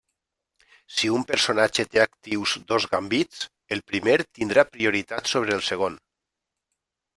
[0.99, 3.45] Si un personatge té actius dos gambits,
[3.77, 6.03] el primer tindrà prioritat sobre el segon.